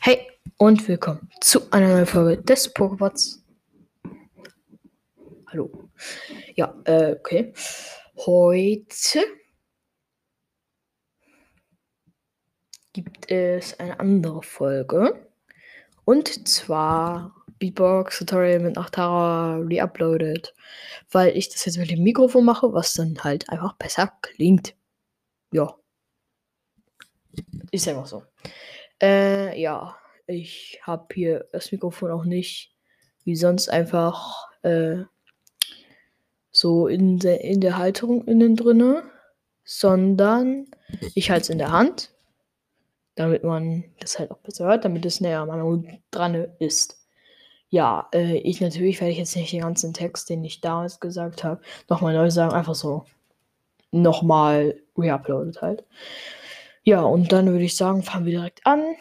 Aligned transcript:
Hey 0.00 0.30
und 0.58 0.86
willkommen 0.88 1.30
zu 1.40 1.70
einer 1.70 1.88
neuen 1.88 2.06
Folge 2.06 2.42
des 2.42 2.74
Poképods. 2.74 3.38
Hallo. 5.48 5.88
Ja, 6.54 6.74
äh, 6.84 7.12
okay. 7.12 7.52
Heute 8.18 9.24
gibt 12.92 13.30
es 13.30 13.78
eine 13.80 13.98
andere 14.00 14.42
Folge. 14.42 15.28
Und 16.04 16.48
zwar 16.48 17.34
Beatbox 17.58 18.18
Tutorial 18.18 18.60
mit 18.60 18.76
Nachtara 18.76 19.56
reuploaded. 19.56 20.54
Weil 21.10 21.36
ich 21.36 21.48
das 21.48 21.64
jetzt 21.64 21.78
mit 21.78 21.90
dem 21.90 22.02
Mikrofon 22.02 22.44
mache, 22.44 22.72
was 22.72 22.94
dann 22.94 23.22
halt 23.22 23.48
einfach 23.48 23.74
besser 23.74 24.12
klingt. 24.22 24.74
Ja. 25.52 25.74
Ist 27.70 27.88
einfach 27.88 28.06
so. 28.06 28.22
Äh, 29.04 29.60
ja. 29.60 29.96
Ich 30.26 30.80
habe 30.82 31.06
hier 31.14 31.46
das 31.52 31.70
Mikrofon 31.70 32.10
auch 32.10 32.24
nicht 32.24 32.74
wie 33.24 33.36
sonst 33.36 33.68
einfach 33.68 34.48
äh, 34.62 35.04
so 36.50 36.88
in 36.88 37.18
der, 37.18 37.42
in 37.42 37.60
der 37.60 37.76
Halterung 37.76 38.26
innen 38.26 38.56
drinne, 38.56 39.02
sondern 39.64 40.66
ich 41.14 41.30
halte 41.30 41.42
es 41.42 41.50
in 41.50 41.58
der 41.58 41.72
Hand, 41.72 42.14
damit 43.16 43.44
man 43.44 43.84
das 44.00 44.18
halt 44.18 44.30
auch 44.30 44.38
besser 44.38 44.64
hört, 44.66 44.86
damit 44.86 45.04
es 45.04 45.20
näher 45.20 45.40
an 45.40 46.00
dran 46.10 46.46
ist. 46.58 47.06
Ja, 47.68 48.08
äh, 48.14 48.38
ich 48.38 48.62
natürlich 48.62 49.00
werde 49.00 49.12
ich 49.12 49.18
jetzt 49.18 49.36
nicht 49.36 49.52
den 49.52 49.60
ganzen 49.60 49.92
Text, 49.92 50.30
den 50.30 50.42
ich 50.44 50.62
damals 50.62 51.00
gesagt 51.00 51.44
habe, 51.44 51.60
nochmal 51.90 52.14
neu 52.14 52.30
sagen, 52.30 52.54
einfach 52.54 52.74
so 52.74 53.04
nochmal 53.90 54.80
reuploadet 54.96 55.60
halt. 55.60 55.84
Ja, 56.84 57.00
und 57.00 57.32
dann 57.32 57.50
würde 57.50 57.64
ich 57.64 57.76
sagen, 57.76 58.02
fangen 58.02 58.26
wir 58.26 58.32
direkt 58.32 58.66
an 58.66 58.94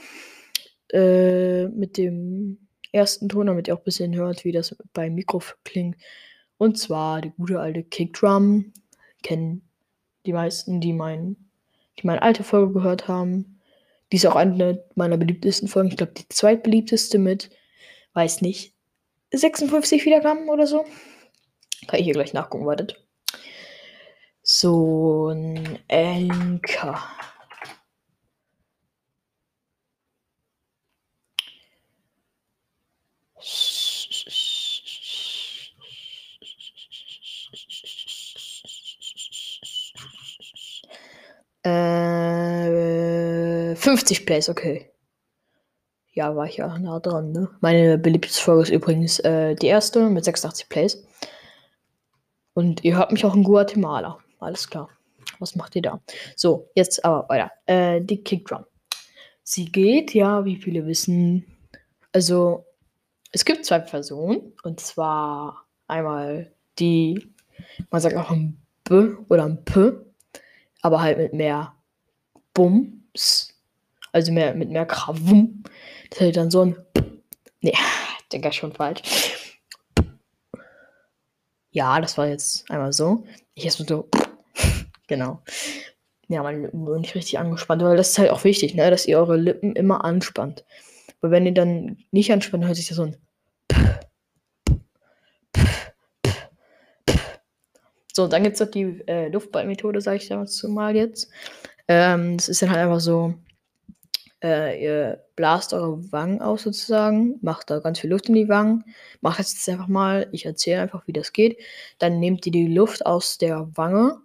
äh, 0.93 1.67
mit 1.67 1.97
dem 1.97 2.57
ersten 2.93 3.27
Ton, 3.27 3.47
damit 3.47 3.67
ihr 3.67 3.73
auch 3.73 3.79
ein 3.79 3.83
bisschen 3.83 4.16
hört, 4.16 4.45
wie 4.45 4.53
das 4.53 4.75
beim 4.94 5.16
Mikro 5.16 5.41
klingt. 5.66 5.97
Und 6.58 6.77
zwar 6.77 7.19
die 7.21 7.31
gute 7.31 7.59
alte 7.59 7.83
Kickdrum. 7.83 8.71
Kennen 9.21 9.67
die 10.25 10.31
meisten, 10.33 10.80
die, 10.80 10.93
mein, 10.93 11.35
die 11.99 12.08
meine 12.08 12.21
alte 12.21 12.43
Folge 12.43 12.73
gehört 12.73 13.08
haben. 13.09 13.59
Die 14.11 14.17
ist 14.17 14.25
auch 14.25 14.36
eine 14.36 14.86
meiner 14.95 15.17
beliebtesten 15.17 15.67
Folgen. 15.67 15.89
Ich 15.89 15.97
glaube, 15.97 16.13
die 16.13 16.30
zweitbeliebteste 16.30 17.17
mit, 17.17 17.49
weiß 18.13 18.41
nicht, 18.41 18.75
56 19.33 20.05
Wiedergaben 20.05 20.47
oder 20.49 20.67
so. 20.67 20.86
Kann 21.88 21.99
ich 21.99 22.05
hier 22.05 22.13
gleich 22.13 22.33
nachgucken, 22.33 22.65
wartet. 22.65 23.03
So 24.41 25.30
ein 25.30 25.80
Anker. 25.89 26.99
50 43.94 44.25
Plays, 44.25 44.49
okay. 44.49 44.89
Ja, 46.13 46.36
war 46.36 46.47
ich 46.47 46.58
ja 46.58 46.77
nah 46.80 46.99
dran, 46.99 47.31
ne? 47.31 47.49
Meine 47.61 47.99
beliebteste 47.99 48.41
Folge 48.41 48.63
ist 48.63 48.69
übrigens 48.69 49.19
äh, 49.19 49.53
die 49.53 49.67
erste 49.67 50.09
mit 50.09 50.25
86 50.25 50.67
Plays. 50.67 51.05
Und 52.55 52.83
ihr 52.83 52.97
hört 52.97 53.11
mich 53.11 53.23
auch 53.23 53.36
in 53.36 53.44
Guatemala. 53.44 54.17
Alles 54.39 54.67
klar. 54.67 54.89
Was 55.38 55.55
macht 55.55 55.75
ihr 55.75 55.83
da? 55.83 56.02
So, 56.36 56.69
jetzt 56.73 57.05
aber 57.05 57.30
weiter. 57.30 57.52
Äh, 57.67 58.02
die 58.02 58.23
Kickdrum. 58.23 58.66
Sie 59.44 59.66
geht, 59.66 60.16
ja, 60.16 60.44
wie 60.44 60.58
viele 60.58 60.88
wissen. 60.88 61.45
Also, 62.14 62.66
es 63.31 63.45
gibt 63.45 63.64
zwei 63.64 63.77
Personen. 63.77 64.53
Und 64.64 64.80
zwar 64.80 65.66
einmal 65.88 66.52
die, 66.80 67.27
man 67.91 68.02
sagt 68.02 68.15
auch 68.15 68.31
ein 68.31 68.60
B 68.83 69.14
oder 69.30 69.45
ein 69.45 69.64
P 69.64 69.93
aber 70.81 71.02
halt 71.02 71.17
mit 71.17 71.33
mehr 71.33 71.75
Bums. 72.54 73.52
Also 74.13 74.31
mehr, 74.31 74.53
mit 74.53 74.69
mehr 74.69 74.85
Krawum. 74.85 75.63
Das 76.09 76.21
hätte 76.21 76.39
dann 76.39 76.51
so 76.51 76.61
ein. 76.61 76.77
Nee, 77.61 77.73
denke 78.31 78.49
ich 78.49 78.55
schon 78.55 78.71
falsch. 78.71 79.01
Ja, 81.71 81.99
das 81.99 82.17
war 82.17 82.27
jetzt 82.27 82.69
einmal 82.69 82.93
so. 82.93 83.25
Ich 83.55 83.65
erstmal 83.65 83.87
so. 83.87 84.09
genau. 85.07 85.41
Ja, 86.27 86.43
meine 86.43 86.61
Lippen 86.61 86.85
wurden 86.85 87.01
nicht 87.01 87.15
richtig 87.15 87.39
angespannt, 87.39 87.81
weil 87.81 87.97
das 87.97 88.11
ist 88.11 88.19
halt 88.19 88.29
auch 88.29 88.43
wichtig, 88.43 88.75
ne, 88.75 88.89
dass 88.91 89.07
ihr 89.07 89.17
eure 89.17 89.35
Lippen 89.35 89.75
immer 89.75 90.05
anspannt. 90.05 90.63
Weil 91.19 91.31
wenn 91.31 91.45
ihr 91.45 91.53
dann 91.53 91.97
nicht 92.11 92.31
anspannt, 92.31 92.65
hört 92.65 92.75
sich 92.75 92.87
das 92.87 92.97
so 92.97 93.03
ein 93.03 93.17
So, 98.15 98.27
dann 98.27 98.43
gibt 98.43 98.53
es 98.53 98.59
noch 98.59 98.69
die 98.69 99.01
äh, 99.07 99.30
Luftballmethode, 99.30 99.99
sage 99.99 100.17
ich 100.17 100.27
dazu 100.27 100.69
mal 100.69 100.95
jetzt. 100.95 101.31
Ähm, 101.87 102.37
das 102.37 102.47
ist 102.47 102.61
dann 102.61 102.69
halt 102.69 102.81
einfach 102.81 102.99
so, 102.99 103.33
äh, 104.43 104.83
ihr 104.83 105.23
blast 105.36 105.73
eure 105.73 106.11
Wangen 106.11 106.42
aus 106.42 106.64
sozusagen, 106.64 107.39
macht 107.42 107.70
da 107.70 107.80
ganz 107.80 107.99
viel 107.99 108.09
Luft 108.09 108.27
in 108.27 108.36
die 108.36 108.49
Wangen. 108.49 108.83
Macht 109.21 109.39
das 109.39 109.54
jetzt 109.54 109.70
einfach 109.70 109.87
mal, 109.87 110.27
ich 110.31 110.45
erzähle 110.45 110.81
einfach, 110.81 111.08
wie 111.08 111.14
das 111.14 111.33
geht. 111.33 111.58
Dann 111.98 112.20
nehmt 112.20 112.45
ihr 112.45 112.52
die 112.52 112.67
Luft 112.67 113.05
aus 113.05 113.37
der 113.37 113.70
Wange 113.76 114.21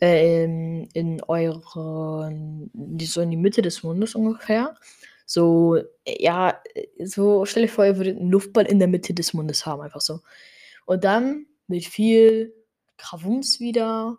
äh, 0.00 0.44
in, 0.44 0.88
in 0.92 1.22
euren, 1.24 2.70
so 3.00 3.20
in 3.22 3.30
die 3.30 3.36
Mitte 3.36 3.62
des 3.62 3.82
Mundes 3.82 4.14
ungefähr. 4.14 4.76
So, 5.24 5.82
ja, 6.06 6.60
so 7.02 7.44
stell 7.46 7.62
dir 7.64 7.68
vor, 7.68 7.86
ihr 7.86 7.96
würdet 7.96 8.18
einen 8.18 8.30
Luftball 8.30 8.66
in 8.66 8.78
der 8.78 8.88
Mitte 8.88 9.14
des 9.14 9.34
Mundes 9.34 9.66
haben, 9.66 9.82
einfach 9.82 10.00
so. 10.00 10.20
Und 10.84 11.02
dann 11.02 11.46
mit 11.66 11.84
viel 11.86 12.54
Krawums 12.96 13.58
wieder 13.58 14.18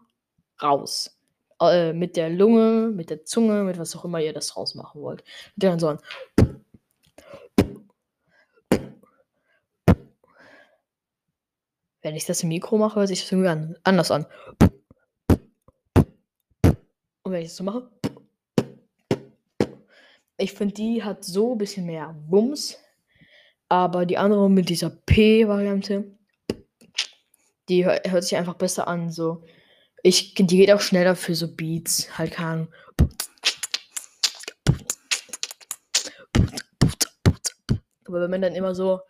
raus. 0.61 1.16
Äh, 1.61 1.93
mit 1.93 2.15
der 2.15 2.29
Lunge, 2.29 2.91
mit 2.93 3.09
der 3.09 3.25
Zunge, 3.25 3.63
mit 3.63 3.79
was 3.79 3.95
auch 3.95 4.05
immer 4.05 4.19
ihr 4.19 4.33
das 4.33 4.55
rausmachen 4.55 5.01
wollt. 5.01 5.21
Und 5.55 5.63
dann 5.63 5.79
so 5.79 5.87
ein 5.87 5.99
Wenn 12.01 12.15
ich 12.15 12.25
das 12.25 12.43
im 12.43 12.49
Mikro 12.49 12.77
mache, 12.77 12.99
hört 12.99 13.09
sich 13.09 13.21
das 13.21 13.31
irgendwie 13.31 13.49
an, 13.49 13.75
anders 13.83 14.11
an. 14.11 14.25
Und 17.23 17.31
wenn 17.31 17.41
ich 17.41 17.49
das 17.49 17.57
so 17.57 17.63
mache. 17.65 17.89
Ich 20.37 20.53
finde, 20.53 20.75
die 20.75 21.03
hat 21.03 21.25
so 21.25 21.53
ein 21.53 21.57
bisschen 21.57 21.85
mehr 21.85 22.15
Bums. 22.29 22.77
Aber 23.67 24.05
die 24.05 24.17
andere 24.17 24.49
mit 24.49 24.69
dieser 24.69 24.89
P-Variante 24.89 26.17
die 27.69 27.85
hört 27.85 28.23
sich 28.23 28.35
einfach 28.37 28.55
besser 28.55 28.87
an. 28.87 29.11
So. 29.11 29.43
Ich, 30.03 30.35
die 30.35 30.45
geht 30.45 30.71
auch 30.71 30.81
schneller 30.81 31.15
für 31.15 31.35
so 31.35 31.53
Beats. 31.53 32.17
Halt 32.17 32.31
kann. 32.31 32.67
Aber 38.05 38.21
wenn 38.21 38.31
man 38.31 38.41
dann 38.41 38.55
immer 38.55 38.73
so. 38.73 39.01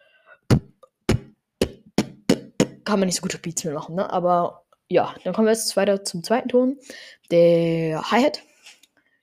Kann 2.84 3.00
man 3.00 3.08
nicht 3.08 3.16
so 3.16 3.22
gute 3.22 3.38
Beats 3.38 3.64
mehr 3.64 3.74
machen, 3.74 3.96
ne? 3.96 4.09
Aber 4.09 4.64
ja, 4.88 5.14
dann 5.24 5.34
kommen 5.34 5.47
wir 5.47 5.52
jetzt 5.52 5.76
weiter 5.76 6.03
zum 6.03 6.24
zweiten 6.24 6.50
Ton. 6.50 6.78
Der 7.31 8.12
Hi-Hat. 8.12 8.42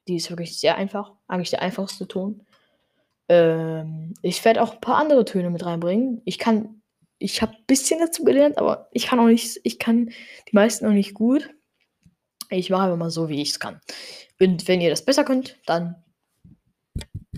Die 0.06 0.16
ist 0.16 0.28
wirklich 0.30 0.58
sehr 0.60 0.76
einfach. 0.76 1.12
Eigentlich 1.28 1.50
der 1.50 1.62
einfachste 1.62 2.06
Ton. 2.06 2.46
Ähm, 3.28 4.14
ich 4.20 4.44
werde 4.44 4.62
auch 4.62 4.74
ein 4.74 4.80
paar 4.80 4.96
andere 4.96 5.24
Töne 5.24 5.48
mit 5.48 5.64
reinbringen. 5.64 6.20
Ich 6.26 6.38
kann 6.38 6.82
ich 7.18 7.42
habe 7.42 7.52
ein 7.52 7.64
bisschen 7.66 8.00
dazu 8.00 8.24
gelernt, 8.24 8.58
aber 8.58 8.88
ich 8.92 9.06
kann 9.06 9.20
auch 9.20 9.26
nicht, 9.26 9.60
ich 9.62 9.78
kann 9.78 10.06
die 10.06 10.54
meisten 10.54 10.84
noch 10.84 10.92
nicht 10.92 11.14
gut. 11.14 11.50
Ich 12.50 12.70
mache 12.70 12.82
einfach 12.82 12.98
mal 12.98 13.10
so, 13.10 13.28
wie 13.28 13.40
ich 13.40 13.50
es 13.50 13.60
kann. 13.60 13.80
Und 14.40 14.68
wenn 14.68 14.80
ihr 14.80 14.90
das 14.90 15.04
besser 15.04 15.24
könnt, 15.24 15.58
dann 15.66 16.02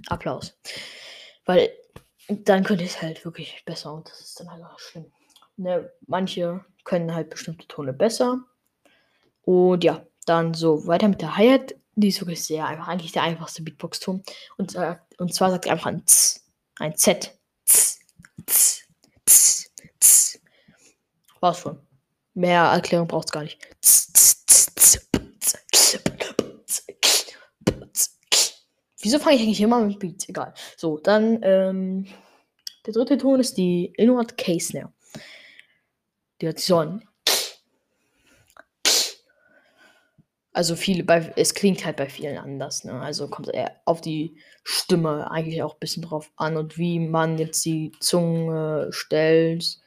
Applaus. 0.09 0.59
Weil 1.45 1.71
dann 2.28 2.65
könnt 2.65 2.80
ihr 2.80 2.86
es 2.86 3.00
halt 3.00 3.24
wirklich 3.24 3.62
besser 3.65 3.95
und 3.95 4.09
das 4.09 4.21
ist 4.21 4.41
dann 4.41 4.50
halt 4.50 4.65
auch 4.65 4.78
schlimm. 4.78 5.06
Ne, 5.56 5.91
manche 6.06 6.65
können 6.84 7.15
halt 7.15 7.30
bestimmte 7.30 7.66
Tone 7.68 7.92
besser. 7.92 8.45
Und 9.42 9.84
ja, 9.84 10.04
dann 10.27 10.54
so 10.54 10.86
weiter 10.86 11.09
mit 11.09 11.22
der 11.22 11.36
Hi-Hat. 11.36 11.74
Die 11.95 12.09
ist 12.09 12.21
wirklich 12.21 12.45
sehr 12.45 12.66
einfach. 12.66 12.89
Eigentlich 12.89 13.12
der 13.12 13.22
einfachste 13.22 13.62
Beatbox-Ton. 13.62 14.22
Und, 14.59 14.77
und 15.18 15.34
zwar 15.34 15.50
sagt 15.50 15.66
ihr 15.66 15.72
einfach 15.72 15.86
ein 15.86 16.06
Z. 16.06 16.42
Ein 16.78 16.97
Z. 16.97 17.39
Z. 17.65 17.98
Z. 18.47 18.84
Z. 19.24 19.66
War's 21.41 21.60
schon. 21.60 21.78
Mehr 22.34 22.63
Erklärung 22.63 23.09
braucht's 23.09 23.33
gar 23.33 23.43
nicht. 23.43 23.59
Wieso 29.01 29.19
fange 29.21 29.37
ich 29.37 29.43
eigentlich 29.43 29.60
immer 29.60 29.81
mit 29.81 30.01
Beats? 30.01 30.28
Egal. 30.28 30.53
So, 30.77 30.98
dann, 30.98 31.39
ähm, 31.43 32.07
der 32.87 32.93
dritte 32.93 33.19
Ton 33.19 33.41
ist 33.41 33.57
die 33.57 33.93
Inward 33.97 34.37
K-Snare. 34.37 34.93
Die 36.41 36.48
hat 36.48 36.59
so 36.59 36.78
ein. 36.78 37.09
Also 40.53 40.75
viele, 40.75 41.04
bei, 41.04 41.33
es 41.37 41.54
klingt 41.54 41.84
halt 41.84 41.97
bei 41.97 42.09
vielen 42.09 42.39
anders, 42.39 42.84
ne? 42.84 42.98
Also 43.01 43.28
kommt 43.28 43.48
eher 43.48 43.81
auf 43.84 44.01
die 44.01 44.39
Stimme 44.65 45.31
eigentlich 45.31 45.63
auch 45.63 45.75
ein 45.75 45.81
bisschen 45.81 46.03
drauf 46.03 46.33
an 46.37 46.57
und 46.57 46.78
wie 46.78 46.98
man 46.98 47.39
jetzt 47.39 47.65
die 47.65 47.93
Zunge 48.01 48.89
stellt. 48.91 49.78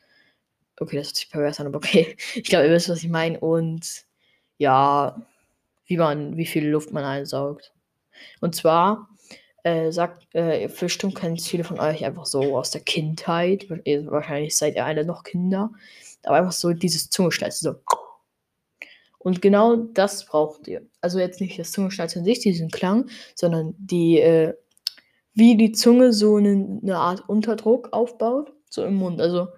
Okay, 0.80 0.98
das 0.98 1.08
hört 1.08 1.16
sich 1.18 1.30
pervers 1.30 1.60
an, 1.60 1.68
aber 1.68 1.78
okay. 1.78 2.16
Ich 2.36 2.44
glaube, 2.44 2.68
ihr 2.68 2.72
wisst, 2.72 2.90
was 2.90 3.04
ich 3.04 3.10
meine. 3.10 3.40
Und 3.40 4.06
ja, 4.58 5.22
wie 5.86 5.98
man, 5.98 6.38
wie 6.38 6.46
viel 6.46 6.68
Luft 6.68 6.92
man 6.92 7.04
einsaugt. 7.04 7.74
Und 8.42 8.56
zwar 8.56 9.10
äh, 9.64 9.92
sagt, 9.92 10.28
äh, 10.34 10.68
bestimmt 10.68 11.16
kennen 11.16 11.38
viele 11.38 11.64
von 11.64 11.80
euch 11.80 12.06
einfach 12.06 12.26
so 12.26 12.58
aus 12.58 12.72
der 12.72 12.82
Kindheit. 12.82 13.70
Wahrscheinlich 13.70 14.56
seid 14.56 14.76
ihr 14.76 14.86
alle 14.86 15.06
noch 15.06 15.24
Kinder. 15.24 15.72
Aber 16.24 16.38
einfach 16.38 16.52
so 16.52 16.74
dieses 16.74 17.10
Zungeschnalzen, 17.10 17.74
so. 17.74 17.80
Und 19.18 19.42
genau 19.42 19.76
das 19.76 20.26
braucht 20.26 20.68
ihr. 20.68 20.82
Also 21.02 21.20
jetzt 21.20 21.42
nicht 21.42 21.60
das 21.60 21.72
Zungenschnalzen 21.72 22.20
an 22.20 22.26
sich, 22.26 22.40
diesen 22.40 22.70
Klang, 22.70 23.10
sondern 23.36 23.76
die, 23.78 24.20
äh, 24.20 24.54
wie 25.34 25.58
die 25.58 25.74
Zunge 25.74 26.14
so 26.14 26.38
eine, 26.38 26.80
eine 26.82 26.98
Art 26.98 27.28
Unterdruck 27.28 27.90
aufbaut, 27.92 28.54
so 28.70 28.86
im 28.86 28.96
Mund. 28.96 29.20
Also 29.20 29.50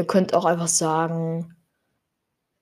ihr 0.00 0.06
könnt 0.06 0.34
auch 0.34 0.44
einfach 0.44 0.68
sagen, 0.68 1.54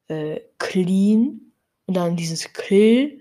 äh, 0.09 0.41
clean 0.59 1.53
und 1.87 1.97
dann 1.97 2.17
dieses 2.17 2.53
Kill. 2.53 3.21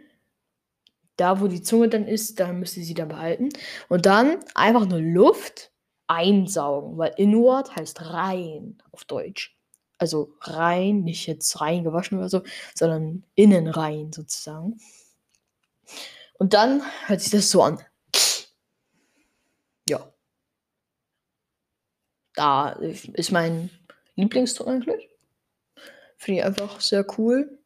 Da, 1.15 1.41
wo 1.41 1.47
die 1.47 1.63
Zunge 1.63 1.89
dann 1.89 2.07
ist, 2.07 2.39
dann 2.39 2.59
müsst 2.59 2.77
ihr 2.77 2.83
sie 2.83 2.93
dann 2.93 3.07
behalten. 3.07 3.49
Und 3.89 4.05
dann 4.05 4.39
einfach 4.53 4.85
nur 4.85 4.99
Luft 4.99 5.71
einsaugen, 6.07 6.97
weil 6.97 7.13
inward 7.17 7.75
heißt 7.75 8.11
rein 8.11 8.77
auf 8.91 9.05
Deutsch 9.05 9.57
also 9.97 10.35
rein, 10.41 11.03
nicht 11.03 11.27
jetzt 11.27 11.59
rein 11.59 11.83
gewaschen 11.83 12.17
oder 12.17 12.29
so, 12.29 12.43
sondern 12.75 13.23
innen 13.35 13.67
rein 13.67 14.11
sozusagen. 14.13 14.79
Und 16.33 16.53
dann 16.53 16.83
hört 17.07 17.21
sich 17.21 17.31
das 17.31 17.49
so 17.49 17.63
an. 17.63 17.81
Ja. 19.89 20.13
Da 22.35 22.71
ist 22.73 23.31
mein 23.31 23.71
Lieblingston 24.17 24.67
eigentlich. 24.67 25.09
Finde 26.17 26.41
ich 26.41 26.45
einfach 26.45 26.81
sehr 26.81 27.05
cool. 27.17 27.57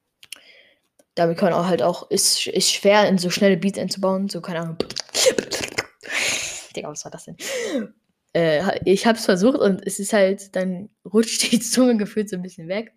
Damit 1.15 1.37
kann 1.37 1.51
man 1.51 1.59
auch 1.59 1.67
halt 1.67 1.81
auch, 1.81 2.09
ist, 2.11 2.45
ist 2.47 2.71
schwer 2.71 3.07
in 3.07 3.17
so 3.17 3.29
schnelle 3.29 3.57
Beats 3.57 3.79
einzubauen, 3.79 4.29
so 4.29 4.41
keine 4.41 4.61
Ahnung. 4.61 4.77
Digga, 6.75 6.89
was 6.89 7.03
war 7.03 7.11
das 7.11 7.25
denn? 7.25 7.37
äh, 8.33 8.79
ich 8.85 9.05
habe 9.05 9.17
es 9.17 9.25
versucht 9.25 9.59
und 9.59 9.85
es 9.85 9.99
ist 9.99 10.13
halt, 10.13 10.55
dann 10.55 10.89
rutscht 11.11 11.51
die 11.51 11.59
Zunge 11.61 11.97
gefühlt 11.97 12.29
so 12.29 12.35
ein 12.35 12.41
bisschen 12.41 12.67
weg. 12.67 12.93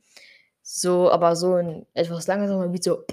So, 0.63 1.11
aber 1.11 1.37
so 1.37 1.55
ein 1.55 1.87
etwas 1.95 2.27
langsamer 2.27 2.73
wie 2.73 2.83
so. 2.83 3.05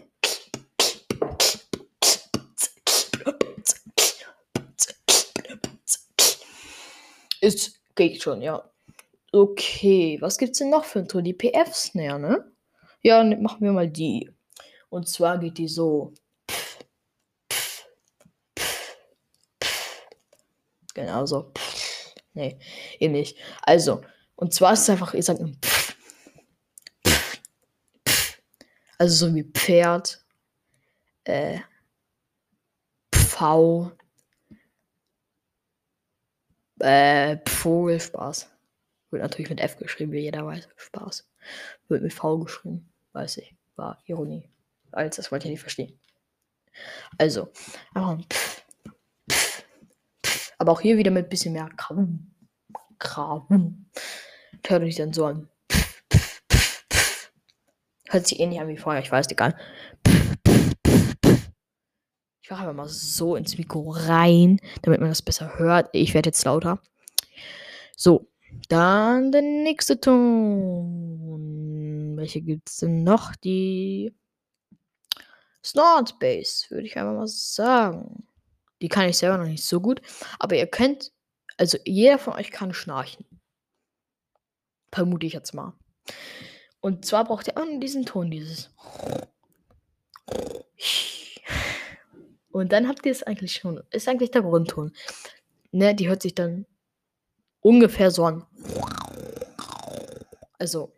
Ist, 7.41 7.81
geht 7.95 8.21
schon, 8.21 8.41
ja. 8.41 8.70
Okay, 9.33 10.17
was 10.19 10.37
gibt's 10.37 10.59
denn 10.59 10.69
noch 10.69 10.83
für 10.83 10.99
ein 10.99 11.07
Ton? 11.07 11.23
Die 11.23 11.33
PF-Snare, 11.33 12.19
ne? 12.19 12.51
Ja, 13.01 13.23
ne, 13.23 13.37
machen 13.37 13.61
wir 13.61 13.71
mal 13.71 13.89
die. 13.89 14.29
Und 14.89 15.07
zwar 15.07 15.39
geht 15.39 15.57
die 15.57 15.69
so. 15.69 16.13
Genau 20.93 21.25
so. 21.25 21.53
Nee, 22.33 22.59
eh 22.99 23.07
nicht. 23.07 23.37
Also, 23.61 24.01
und 24.35 24.53
zwar 24.53 24.73
ist 24.73 24.81
es 24.81 24.89
einfach, 24.89 25.13
ihr 25.13 25.23
sagt. 25.23 25.41
Also 28.97 29.27
so 29.27 29.35
wie 29.35 29.43
Pferd, 29.43 30.23
äh, 31.23 31.59
Pfau, 33.15 33.91
äh, 36.79 37.37
Vogel, 37.47 37.99
Spaß. 37.99 38.51
Wird 39.11 39.21
natürlich 39.21 39.49
mit 39.49 39.59
F 39.59 39.77
geschrieben, 39.77 40.13
wie 40.13 40.21
jeder 40.21 40.45
weiß. 40.45 40.69
Spaß. 40.77 41.29
Wird 41.89 42.01
mit 42.01 42.13
V 42.13 42.39
geschrieben, 42.39 42.91
weiß 43.11 43.37
ich. 43.37 43.55
War 43.75 44.01
Ironie. 44.05 44.49
Als 44.91 45.17
das 45.17 45.31
wollte 45.31 45.47
ich 45.47 45.51
nicht 45.51 45.61
verstehen. 45.61 45.99
Also, 47.17 47.49
einfach 47.93 48.11
ein 48.11 48.25
Pff. 48.31 48.63
Aber 50.57 50.71
auch 50.71 50.81
hier 50.81 50.97
wieder 50.97 51.11
mit 51.11 51.25
ein 51.25 51.29
bisschen 51.29 51.53
mehr 51.53 51.69
Kram. 51.75 52.31
Kram. 52.99 53.89
Hört 54.65 54.83
sich 54.83 54.95
dann 54.95 55.11
so 55.11 55.25
an. 55.25 55.49
Hört 58.07 58.27
sich 58.27 58.39
ähnlich 58.39 58.59
an 58.59 58.67
wie 58.67 58.77
vorher, 58.77 59.01
ich 59.01 59.11
weiß, 59.11 59.29
egal. 59.31 59.57
Ich 62.41 62.49
mache 62.49 62.61
einfach 62.61 62.73
mal 62.73 62.87
so 62.87 63.35
ins 63.35 63.57
Mikro 63.57 63.89
rein, 63.89 64.59
damit 64.83 64.99
man 64.99 65.09
das 65.09 65.21
besser 65.21 65.57
hört. 65.57 65.89
Ich 65.93 66.13
werde 66.13 66.27
jetzt 66.27 66.45
lauter. 66.45 66.81
So, 67.95 68.30
dann 68.69 69.31
der 69.31 69.41
nächste 69.41 69.99
Ton. 69.99 71.41
Welche 72.17 72.41
gibt 72.41 72.69
es 72.69 72.77
denn 72.77 73.03
noch? 73.03 73.35
Die 73.35 74.13
Snort 75.63 76.19
Bass, 76.19 76.67
würde 76.69 76.87
ich 76.87 76.97
einfach 76.97 77.13
mal 77.13 77.27
sagen. 77.27 78.27
Die 78.81 78.89
kann 78.89 79.07
ich 79.09 79.17
selber 79.17 79.37
noch 79.37 79.47
nicht 79.47 79.63
so 79.63 79.79
gut. 79.79 80.01
Aber 80.39 80.55
ihr 80.55 80.67
könnt, 80.67 81.11
also 81.57 81.77
jeder 81.85 82.17
von 82.17 82.33
euch 82.33 82.51
kann 82.51 82.73
schnarchen. 82.73 83.25
Vermute 84.91 85.25
ich 85.25 85.33
jetzt 85.33 85.53
mal. 85.53 85.73
Und 86.79 87.05
zwar 87.05 87.25
braucht 87.25 87.47
ihr 87.47 87.57
auch 87.57 87.65
nur 87.65 87.79
diesen 87.79 88.05
Ton, 88.05 88.31
dieses. 88.31 88.71
Und 92.51 92.71
dann 92.71 92.87
habt 92.87 93.05
ihr 93.05 93.11
es 93.11 93.23
eigentlich 93.23 93.53
schon. 93.53 93.81
Ist 93.91 94.07
eigentlich 94.07 94.31
der 94.31 94.41
Grundton. 94.41 94.91
Ne, 95.71 95.95
die 95.95 96.09
hört 96.09 96.21
sich 96.21 96.35
dann 96.35 96.65
ungefähr 97.61 98.11
so 98.11 98.25
an. 98.25 98.43
Also, 100.59 100.91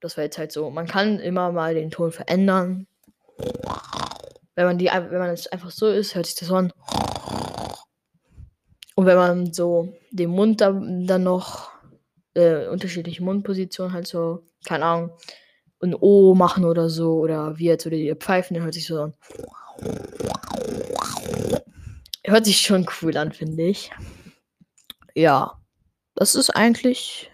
das 0.00 0.16
war 0.16 0.24
jetzt 0.24 0.38
halt 0.38 0.52
so. 0.52 0.70
Man 0.70 0.86
kann 0.86 1.18
immer 1.18 1.52
mal 1.52 1.74
den 1.74 1.90
Ton 1.90 2.12
verändern. 2.12 2.86
Wenn 4.54 4.66
man 4.66 4.78
die, 4.78 4.86
wenn 4.86 5.18
man 5.18 5.30
es 5.30 5.46
einfach 5.46 5.70
so 5.70 5.88
ist, 5.88 6.14
hört 6.14 6.26
sich 6.26 6.34
das 6.34 6.48
so 6.48 6.56
an. 6.56 6.72
Und 8.94 9.06
wenn 9.06 9.16
man 9.16 9.52
so 9.52 9.94
den 10.10 10.30
Mund 10.30 10.60
da, 10.60 10.72
dann 10.72 11.22
noch 11.22 11.70
äh, 12.34 12.66
unterschiedliche 12.66 13.22
Mundpositionen 13.22 13.92
halt 13.92 14.06
so, 14.06 14.42
keine 14.64 14.84
Ahnung, 14.84 15.10
ein 15.82 15.94
O 15.94 16.34
machen 16.34 16.64
oder 16.64 16.88
so, 16.88 17.14
oder 17.18 17.58
wie 17.58 17.66
jetzt 17.66 17.86
oder 17.86 17.96
die 17.96 18.14
pfeifen, 18.14 18.54
dann 18.54 18.64
hört 18.64 18.74
sich 18.74 18.86
so 18.86 19.00
an. 19.00 19.14
Hört 22.24 22.44
sich 22.44 22.60
schon 22.60 22.86
cool 23.00 23.16
an, 23.16 23.32
finde 23.32 23.64
ich. 23.64 23.90
Ja, 25.14 25.61
das 26.14 26.34
ist 26.34 26.50
eigentlich 26.50 27.30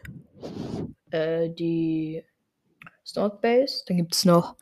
äh, 1.10 1.50
die 1.50 2.24
Snort 3.06 3.40
Bass. 3.40 3.84
Dann 3.86 3.96
gibt 3.96 4.14
es 4.14 4.24
noch 4.24 4.56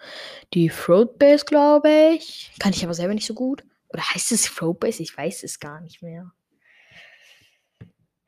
die 0.54 0.68
Throat 0.68 1.18
Bass, 1.18 1.44
glaube 1.44 1.90
ich. 2.14 2.52
Kann 2.58 2.72
ich 2.72 2.84
aber 2.84 2.94
selber 2.94 3.14
nicht 3.14 3.26
so 3.26 3.34
gut. 3.34 3.64
Oder 3.88 4.02
heißt 4.02 4.32
es 4.32 4.42
Throat 4.54 4.80
Bass? 4.80 5.00
Ich 5.00 5.16
weiß 5.16 5.42
es 5.42 5.58
gar 5.58 5.80
nicht 5.80 6.02
mehr. 6.02 6.30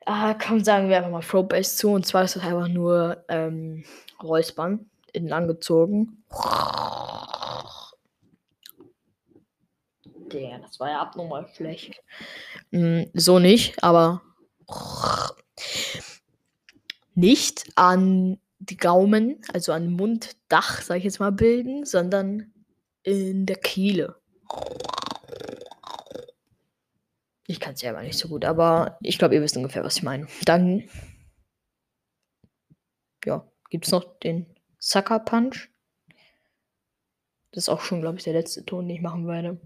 Ah, 0.05 0.33
komm, 0.33 0.63
sagen 0.63 0.89
wir 0.89 0.97
einfach 0.97 1.11
mal 1.11 1.21
Throat 1.21 1.49
Bass 1.49 1.77
zu. 1.77 1.91
Und 1.91 2.05
zwar 2.05 2.23
ist 2.23 2.35
das 2.35 2.43
einfach 2.43 2.67
nur 2.67 3.23
ähm, 3.29 3.85
Räuspern 4.21 4.89
in 5.13 5.27
langgezogen. 5.27 6.23
Der, 10.31 10.59
das 10.59 10.79
war 10.79 10.89
ja 10.89 11.01
abnormal 11.01 11.47
schlecht. 11.55 12.03
Mm, 12.71 13.03
so 13.13 13.39
nicht, 13.39 13.83
aber 13.83 14.21
nicht 17.15 17.69
an 17.75 18.39
die 18.59 18.77
Gaumen, 18.77 19.41
also 19.53 19.71
an 19.71 19.91
Munddach, 19.91 20.81
sag 20.81 20.97
ich 20.97 21.05
jetzt 21.05 21.19
mal, 21.19 21.31
bilden, 21.31 21.85
sondern 21.85 22.53
in 23.03 23.45
der 23.45 23.55
Kehle. 23.55 24.19
Ich 27.47 27.59
kann 27.59 27.73
es 27.73 27.81
ja 27.81 27.89
aber 27.89 28.03
nicht 28.03 28.17
so 28.17 28.27
gut, 28.27 28.45
aber 28.45 28.97
ich 29.01 29.17
glaube, 29.17 29.35
ihr 29.35 29.41
wisst 29.41 29.57
ungefähr, 29.57 29.83
was 29.83 29.97
ich 29.97 30.03
meine. 30.03 30.27
Dann, 30.45 30.87
ja, 33.25 33.49
gibt 33.69 33.85
es 33.85 33.91
noch 33.91 34.19
den 34.19 34.55
Sucker 34.77 35.19
Punch. 35.19 35.69
Das 37.51 37.63
ist 37.63 37.69
auch 37.69 37.81
schon, 37.81 38.01
glaube 38.01 38.17
ich, 38.17 38.23
der 38.23 38.33
letzte 38.33 38.63
Ton, 38.65 38.87
den 38.87 38.97
ich 38.97 39.01
machen 39.01 39.27
werde. 39.27 39.59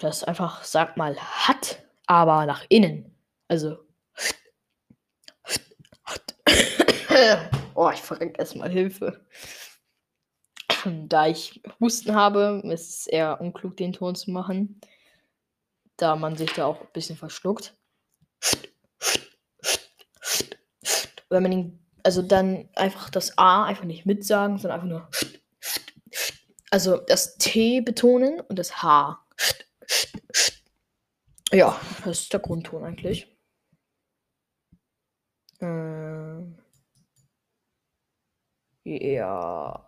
Das 0.00 0.24
einfach, 0.24 0.64
sag 0.64 0.96
mal, 0.96 1.16
hat, 1.16 1.84
aber 2.10 2.44
nach 2.44 2.66
innen. 2.68 3.16
Also 3.46 3.78
oh, 7.74 7.88
ich 7.94 8.00
verrenk 8.00 8.36
erstmal 8.36 8.68
Hilfe. 8.68 9.24
Da 11.06 11.28
ich 11.28 11.62
Husten 11.78 12.16
habe, 12.16 12.62
ist 12.64 12.90
es 12.90 13.06
eher 13.06 13.40
unklug, 13.40 13.76
den 13.76 13.92
Ton 13.92 14.16
zu 14.16 14.32
machen. 14.32 14.80
Da 15.96 16.16
man 16.16 16.36
sich 16.36 16.52
da 16.52 16.66
auch 16.66 16.80
ein 16.80 16.92
bisschen 16.92 17.16
verschluckt. 17.16 17.76
Wenn 21.28 21.42
man 21.44 21.52
ihn 21.52 21.86
Also 22.02 22.22
dann 22.22 22.68
einfach 22.74 23.08
das 23.08 23.38
A 23.38 23.66
einfach 23.66 23.84
nicht 23.84 24.04
mitsagen, 24.04 24.58
sondern 24.58 24.80
einfach 24.80 24.90
nur. 24.90 25.08
Also 26.72 26.96
das 26.96 27.36
T 27.36 27.82
betonen 27.82 28.40
und 28.40 28.58
das 28.58 28.82
H. 28.82 29.24
Ja, 31.52 31.80
das 32.04 32.20
ist 32.22 32.32
der 32.32 32.40
Grundton 32.40 32.84
eigentlich. 32.84 33.26
Ähm, 35.60 36.56
ja. 38.84 39.86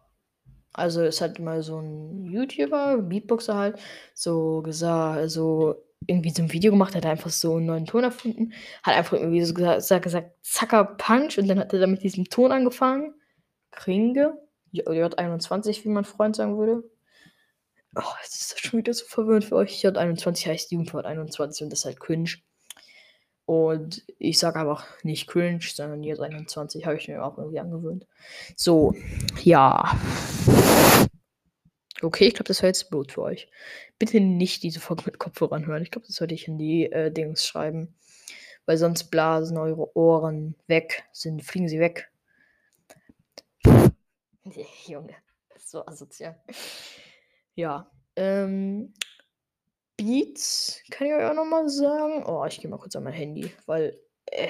Also 0.74 1.02
es 1.02 1.20
hat 1.20 1.38
mal 1.38 1.62
so 1.62 1.78
ein 1.80 2.24
YouTuber, 2.24 2.98
Beatboxer 3.02 3.56
halt, 3.56 3.80
so 4.14 4.62
gesagt, 4.62 5.30
so 5.30 5.76
irgendwie 6.06 6.30
so 6.30 6.42
ein 6.42 6.52
Video 6.52 6.72
gemacht, 6.72 6.94
hat 6.94 7.06
einfach 7.06 7.30
so 7.30 7.56
einen 7.56 7.66
neuen 7.66 7.86
Ton 7.86 8.04
erfunden, 8.04 8.54
hat 8.82 8.96
einfach 8.96 9.14
irgendwie 9.18 9.44
so 9.44 9.54
gesagt, 9.54 10.02
gesagt 10.02 10.32
Zacker 10.42 10.84
Punch 10.84 11.38
und 11.38 11.48
dann 11.48 11.58
hat 11.58 11.72
er 11.72 11.80
dann 11.80 11.90
mit 11.92 12.02
diesem 12.02 12.24
Ton 12.26 12.52
angefangen. 12.52 13.14
Kringe, 13.70 14.38
J21, 14.74 15.84
wie 15.84 15.88
mein 15.90 16.04
Freund 16.04 16.36
sagen 16.36 16.58
würde. 16.58 16.84
Oh, 17.94 18.02
jetzt 18.22 18.36
ist 18.36 18.60
schon 18.60 18.78
wieder 18.78 18.94
so 18.94 19.04
verwirrend 19.04 19.44
für 19.44 19.56
euch. 19.56 19.84
J21 19.84 20.46
heißt 20.46 20.72
Jugendwort 20.72 21.04
21 21.04 21.64
und 21.64 21.70
das 21.70 21.80
ist 21.80 21.84
halt 21.84 22.00
cringe. 22.00 22.30
Und 23.44 24.02
ich 24.18 24.38
sage 24.38 24.60
einfach 24.60 24.86
nicht 25.02 25.26
cringe, 25.26 25.60
sondern 25.60 26.02
J21 26.02 26.86
habe 26.86 26.96
ich 26.96 27.08
mir 27.08 27.24
auch 27.24 27.36
irgendwie 27.36 27.60
angewöhnt. 27.60 28.06
So, 28.56 28.94
ja. 29.42 29.98
Okay, 32.00 32.28
ich 32.28 32.34
glaube, 32.34 32.48
das 32.48 32.62
war 32.62 32.68
jetzt 32.68 32.88
Blut 32.88 33.12
für 33.12 33.22
euch. 33.22 33.48
Bitte 33.98 34.20
nicht 34.20 34.62
diese 34.62 34.80
Folge 34.80 35.02
mit 35.06 35.18
Kopfhörern 35.18 35.66
hören. 35.66 35.82
Ich 35.82 35.90
glaube, 35.90 36.06
das 36.06 36.16
sollte 36.16 36.34
ich 36.34 36.48
in 36.48 36.56
die 36.58 36.90
äh, 36.90 37.10
Dings 37.12 37.46
schreiben. 37.46 37.94
Weil 38.64 38.78
sonst 38.78 39.04
blasen 39.10 39.58
eure 39.58 39.96
Ohren 39.96 40.54
weg, 40.66 41.04
sind, 41.12 41.44
fliegen 41.44 41.68
sie 41.68 41.80
weg. 41.80 42.10
Junge, 44.86 45.14
so 45.58 45.84
asozial. 45.84 46.40
Ja, 47.54 47.90
ähm, 48.16 48.94
Beats 49.96 50.82
kann 50.90 51.06
ich 51.06 51.12
euch 51.14 51.24
auch 51.24 51.34
nochmal 51.34 51.68
sagen. 51.68 52.24
Oh, 52.26 52.44
ich 52.46 52.60
gehe 52.60 52.70
mal 52.70 52.78
kurz 52.78 52.96
an 52.96 53.04
mein 53.04 53.12
Handy, 53.12 53.52
weil 53.66 53.98
äh, 54.26 54.48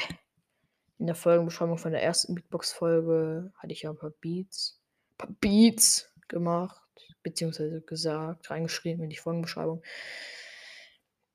in 0.99 1.07
der 1.07 1.17
Folgenbeschreibung 1.17 1.79
von 1.79 1.93
der 1.93 2.03
ersten 2.03 2.35
Beatbox-Folge 2.35 3.53
hatte 3.57 3.73
ich 3.73 3.83
ja 3.83 3.91
ein 3.91 3.99
paar 3.99 4.11
Beats, 4.21 4.81
ein 5.13 5.19
paar 5.19 5.37
Beats 5.41 6.13
gemacht, 6.29 6.81
beziehungsweise 7.23 7.83
gesagt, 7.83 8.51
reingeschrieben 8.51 9.03
in 9.03 9.11
die 9.11 9.17
Folgenbeschreibung. 9.17 9.83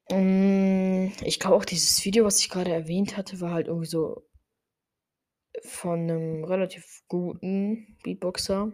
Mm, 0.10 1.12
ich 1.22 1.40
glaube 1.40 1.58
auch 1.58 1.66
dieses 1.66 2.04
Video, 2.06 2.24
was 2.24 2.40
ich 2.40 2.50
gerade 2.50 2.72
erwähnt 2.72 3.18
hatte, 3.18 3.42
war 3.42 3.52
halt 3.52 3.68
irgendwie 3.68 3.88
so 3.88 4.26
von 5.64 6.00
einem 6.00 6.44
relativ 6.46 7.04
guten 7.08 7.98
Beatboxer. 8.04 8.72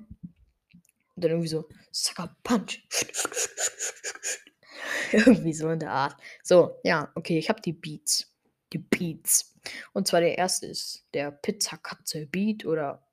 Dann 1.23 1.31
irgendwie 1.31 1.47
so 1.47 1.69
Sucker 1.91 2.35
Punch. 2.43 2.83
irgendwie 5.11 5.53
so 5.53 5.69
in 5.69 5.79
der 5.79 5.91
Art. 5.91 6.15
So, 6.43 6.79
ja, 6.83 7.11
okay, 7.15 7.37
ich 7.37 7.49
habe 7.49 7.61
die 7.61 7.73
Beats. 7.73 8.31
Die 8.73 8.79
Beats. 8.79 9.53
Und 9.93 10.07
zwar 10.07 10.19
der 10.19 10.37
erste 10.37 10.65
ist 10.65 11.05
der 11.13 11.31
Pizzakatze 11.31 12.25
Beat 12.25 12.65
oder 12.65 13.07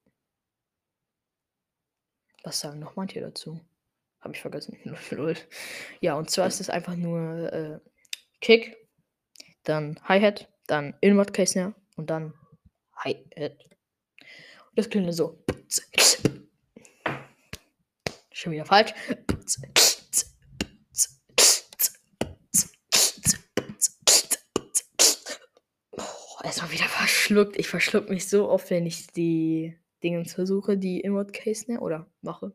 was 2.42 2.60
sagen 2.60 2.80
noch 2.80 2.96
manche 2.96 3.20
dazu? 3.20 3.60
Habe 4.20 4.34
ich 4.34 4.40
vergessen. 4.40 4.78
ja, 6.00 6.14
und 6.14 6.30
zwar 6.30 6.46
ist 6.46 6.60
es 6.60 6.70
einfach 6.70 6.96
nur 6.96 7.52
äh, 7.52 7.78
Kick, 8.40 8.76
dann 9.64 10.00
Hi-Hat, 10.04 10.48
dann 10.66 10.96
Inward 11.00 11.32
Case 11.32 11.52
Snare 11.52 11.74
und 11.96 12.10
dann 12.10 12.34
Hi-Hat. 12.96 13.58
Und 13.62 14.78
das 14.78 14.88
klingt 14.88 15.14
so. 15.14 15.42
Schon 18.40 18.52
wieder 18.52 18.64
falsch. 18.64 18.94
Oh, 25.92 26.42
erstmal 26.42 26.72
wieder 26.72 26.88
verschluckt. 26.88 27.58
Ich 27.58 27.68
verschluck 27.68 28.08
mich 28.08 28.30
so 28.30 28.48
oft, 28.48 28.70
wenn 28.70 28.86
ich 28.86 29.08
die 29.08 29.76
Dingens 30.02 30.32
versuche, 30.32 30.78
die 30.78 31.00
Inward 31.00 31.34
Case 31.34 31.64
Snare 31.64 31.82
oder 31.82 32.10
mache. 32.22 32.54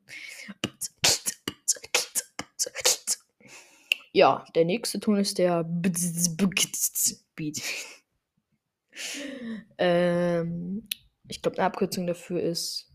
Ja, 4.12 4.44
der 4.56 4.65
nächste 4.65 5.00
Ton 5.00 5.18
ist 5.18 5.38
der 5.38 5.63
Beat. 7.36 7.62
ähm, 9.77 10.89
ich 11.27 11.44
glaube, 11.44 11.60
eine 11.60 11.68
Abkürzung 11.68 12.08
dafür 12.08 12.42
ist. 12.42 12.92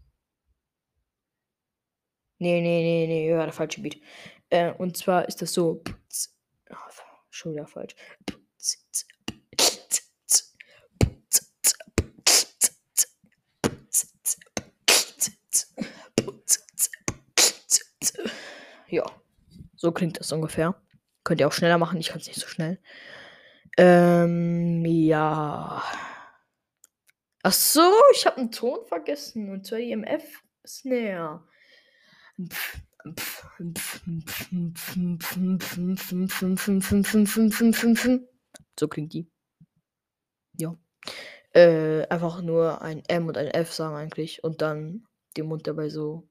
Nee, 2.40 2.62
nee, 2.62 2.82
nee, 2.82 3.06
nee, 3.06 3.28
ja, 3.28 3.44
der 3.44 3.52
falsche 3.52 3.82
Beat. 3.82 3.99
Äh, 4.49 4.73
und 4.73 4.97
zwar 4.97 5.28
ist 5.28 5.42
das 5.42 5.52
so. 5.52 5.82
Oh, 6.70 6.75
schon 7.28 7.52
wieder 7.52 7.66
falsch. 7.66 7.94
Ja, 18.88 19.04
so 19.76 19.92
klingt 19.92 20.18
das 20.18 20.32
ungefähr. 20.32 20.75
Könnt 21.25 21.40
ihr 21.40 21.47
auch 21.47 21.52
schneller 21.52 21.76
machen, 21.76 22.00
ich 22.00 22.09
kann 22.09 22.20
es 22.20 22.26
nicht 22.26 22.40
so 22.40 22.49
schnell. 22.49 22.80
Ähm, 23.76 24.85
ja. 24.87 25.82
Ach 27.42 27.52
so, 27.52 27.92
ich 28.14 28.25
habe 28.25 28.38
einen 28.38 28.50
Ton 28.50 28.87
vergessen. 28.87 29.50
Und 29.50 29.66
zwar 29.66 29.78
die 29.78 29.92
MF 29.92 30.42
Snare. 30.66 31.44
So 38.78 38.88
klingt 38.88 39.12
die. 39.12 39.30
Ja. 40.56 40.76
Äh, 41.52 42.06
einfach 42.09 42.42
nur 42.42 42.80
ein 42.82 43.02
M 43.09 43.26
und 43.26 43.37
ein 43.37 43.49
F 43.49 43.73
sagen 43.73 43.97
eigentlich. 43.97 44.44
Und 44.44 44.62
dann 44.62 45.06
den 45.37 45.47
Mund 45.47 45.66
dabei 45.66 45.88
so 45.88 46.28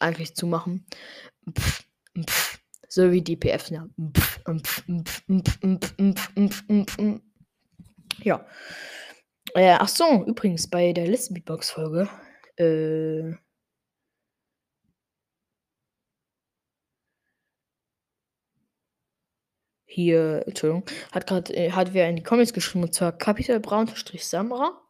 eigentlich 0.00 0.34
zu 0.34 0.46
machen. 0.46 0.86
So 2.88 3.10
wie 3.10 3.22
die 3.22 3.36
PFs. 3.36 3.70
Ja. 3.70 3.88
Ja. 8.22 8.46
Äh, 9.54 9.76
ach 9.78 9.88
so, 9.88 10.24
übrigens, 10.26 10.68
bei 10.68 10.92
der 10.92 11.06
letzten 11.06 11.34
Beatbox-Folge, 11.34 12.08
äh, 12.56 13.34
hier, 19.88 20.44
Entschuldigung, 20.46 20.84
hat 21.12 21.26
gerade, 21.26 21.54
äh, 21.56 21.72
hat 21.72 21.94
wer 21.94 22.08
in 22.08 22.16
die 22.16 22.22
Comments 22.22 22.52
geschrieben, 22.52 22.84
und 22.84 22.94
zwar 22.94 23.16
Capital 23.16 23.58
Braun-Samra. 23.58 24.80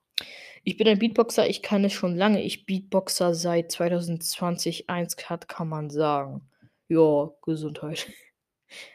Ich 0.65 0.77
bin 0.77 0.89
ein 0.89 0.99
Beatboxer, 0.99 1.49
ich 1.49 1.63
kann 1.63 1.85
es 1.85 1.93
schon 1.93 2.17
lange. 2.17 2.43
Ich 2.43 2.67
Beatboxer 2.67 3.33
seit 3.35 3.71
2020 3.73 4.91
1 4.91 5.17
hat, 5.31 5.49
kann 5.49 5.69
man 5.69 5.89
sagen. 5.89 6.49
Ja, 6.89 7.31
Gesundheit. 7.43 8.07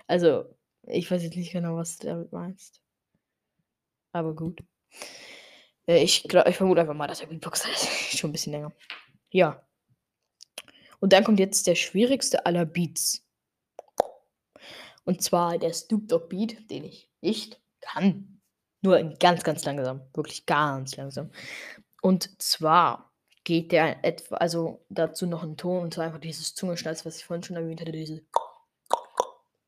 Also, 0.06 0.46
ich 0.84 1.10
weiß 1.10 1.24
jetzt 1.24 1.36
nicht 1.36 1.52
genau, 1.52 1.78
was 1.78 1.98
du 1.98 2.06
damit 2.06 2.32
meinst. 2.32 2.80
Aber 4.12 4.36
gut. 4.36 4.64
Äh, 5.88 6.04
ich, 6.04 6.24
glaub, 6.24 6.48
ich 6.48 6.56
vermute 6.58 6.82
einfach 6.82 6.94
mal, 6.94 7.08
dass 7.08 7.22
er 7.22 7.28
Beatboxer 7.28 7.72
ist. 7.72 7.88
Schon 8.20 8.30
ein 8.30 8.34
bisschen 8.34 8.54
länger. 8.54 8.72
Ja. 9.32 9.66
Und 11.00 11.12
dann 11.12 11.24
kommt 11.24 11.40
jetzt 11.40 11.66
der 11.66 11.74
schwierigste 11.74 12.46
aller 12.46 12.66
Beats. 12.66 13.23
Und 15.06 15.22
zwar 15.22 15.58
der 15.58 15.74
Snoop 15.74 16.08
Dogg 16.08 16.30
Beat, 16.30 16.70
den 16.70 16.86
ich 16.86 17.10
nicht 17.22 17.60
kann. 17.82 18.42
Nur 18.82 19.00
in 19.00 19.18
ganz, 19.20 19.44
ganz 19.44 19.64
langsam. 19.66 20.02
Wirklich 20.14 20.46
ganz 20.46 20.96
langsam. 20.96 21.32
Und 22.02 22.42
zwar 22.42 23.14
geht 23.44 23.72
der 23.72 24.04
etwa, 24.04 24.36
also 24.36 24.86
dazu 24.90 25.26
noch 25.26 25.44
ein 25.44 25.58
Ton, 25.58 25.84
und 25.84 25.94
zwar 25.94 26.06
einfach 26.06 26.20
dieses 26.20 26.56
Zungenschnalz, 26.56 27.06
was 27.06 27.18
ich 27.18 27.26
vorhin 27.26 27.44
schon 27.44 27.56
erwähnt 27.56 27.82
hatte, 27.82 27.92
diese. 27.92 28.22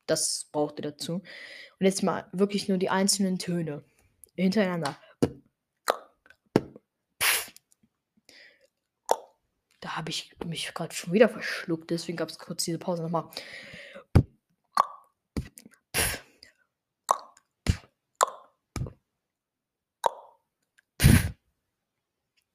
Das 0.06 0.48
braucht 0.52 0.78
ihr 0.78 0.90
dazu. 0.90 1.14
Und 1.14 1.24
jetzt 1.80 2.02
mal 2.02 2.28
wirklich 2.32 2.68
nur 2.68 2.78
die 2.78 2.90
einzelnen 2.90 3.38
Töne 3.38 3.84
hintereinander. 4.34 4.96
Da 9.80 9.96
habe 9.96 10.10
ich 10.10 10.34
mich 10.44 10.72
gerade 10.74 10.94
schon 10.94 11.12
wieder 11.12 11.28
verschluckt, 11.28 11.90
deswegen 11.90 12.16
gab 12.16 12.28
es 12.28 12.38
kurz 12.38 12.64
diese 12.64 12.78
Pause 12.78 13.02
nochmal. 13.02 13.30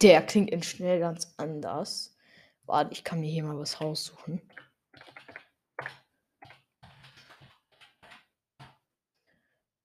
Der 0.02 0.26
klingt 0.26 0.50
in 0.50 0.64
schnell 0.64 1.00
ganz 1.00 1.34
anders. 1.38 2.18
Warte, 2.64 2.92
ich 2.92 3.04
kann 3.04 3.20
mir 3.20 3.30
hier 3.30 3.44
mal 3.44 3.58
was 3.58 3.80
raussuchen. 3.82 4.42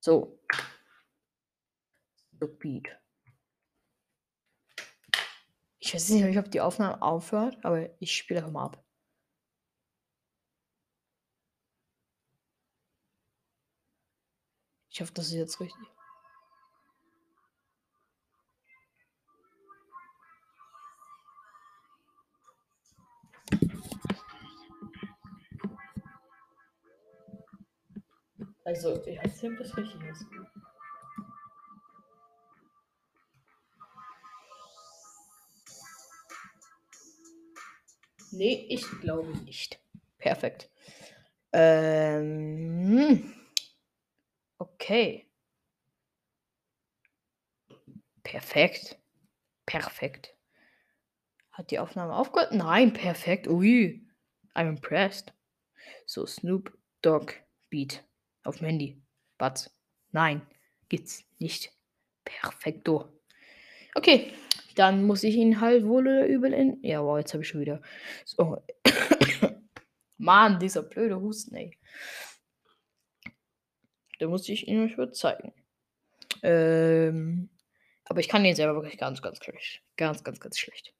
So. 0.00 0.40
Beat. 2.58 2.88
Ich 5.78 5.94
weiß 5.94 6.10
nicht, 6.10 6.38
ob 6.38 6.50
die 6.50 6.60
Aufnahme 6.60 7.02
aufhört, 7.02 7.62
aber 7.64 8.00
ich 8.00 8.16
spiele 8.16 8.40
einfach 8.40 8.52
mal 8.52 8.64
ab. 8.66 8.84
Ich 14.90 15.00
hoffe, 15.00 15.12
das 15.12 15.26
ist 15.26 15.34
jetzt 15.34 15.60
richtig. 15.60 15.95
Also, 28.66 29.00
ich 29.06 29.16
weiß 29.22 29.42
nicht, 29.44 29.52
ob 29.52 29.58
das 29.58 29.76
richtig 29.76 30.02
ist. 30.10 30.26
Nee, 38.32 38.66
ich 38.68 38.84
glaube 39.00 39.28
nicht. 39.44 39.78
Perfekt. 40.18 40.68
Ähm, 41.52 43.32
okay. 44.58 45.30
Perfekt. 48.24 48.98
Perfekt. 49.64 50.34
Hat 51.52 51.70
die 51.70 51.78
Aufnahme 51.78 52.16
aufgehört? 52.16 52.50
Nein, 52.50 52.92
perfekt. 52.92 53.46
Ui. 53.46 54.04
I'm 54.56 54.68
impressed. 54.68 55.32
So, 56.04 56.26
Snoop 56.26 56.76
Dogg 57.00 57.32
Beat 57.70 58.02
auf 58.46 58.58
dem 58.58 58.66
Handy. 58.66 59.02
Was? 59.38 59.70
Nein, 60.12 60.42
gibt's 60.88 61.24
nicht. 61.38 61.72
Perfekto. 62.24 63.08
Okay, 63.94 64.32
dann 64.74 65.04
muss 65.04 65.22
ich 65.24 65.34
ihn 65.34 65.60
halt 65.60 65.84
wohl 65.84 66.06
oder 66.06 66.26
übel 66.26 66.52
in. 66.52 66.82
Ja, 66.82 67.02
wow, 67.02 67.18
jetzt 67.18 67.32
habe 67.32 67.42
ich 67.42 67.48
schon 67.48 67.60
wieder. 67.60 67.80
So. 68.24 68.62
Mann, 70.18 70.58
dieser 70.58 70.82
blöde 70.82 71.20
Husten, 71.20 71.54
ey. 71.54 71.78
Da 74.18 74.26
muss 74.28 74.48
ich 74.48 74.66
ihn 74.66 74.82
euch 74.82 75.12
zeigen. 75.12 75.52
Ähm, 76.42 77.50
aber 78.04 78.20
ich 78.20 78.28
kann 78.28 78.44
ihn 78.44 78.54
selber 78.54 78.74
wirklich 78.74 78.98
ganz, 78.98 79.20
ganz 79.20 79.42
schlecht. 79.42 79.82
Ganz, 79.96 80.24
ganz, 80.24 80.40
ganz 80.40 80.58
schlecht. 80.58 80.94